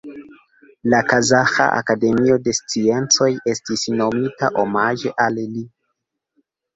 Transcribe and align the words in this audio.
La 0.91 0.99
Kazaĥa 1.09 1.67
Akademio 1.81 2.37
de 2.47 2.53
Sciencoj 2.59 3.27
estis 3.53 3.83
nomita 3.99 4.49
omaĝe 4.65 5.13
al 5.27 5.37
li. 5.51 5.63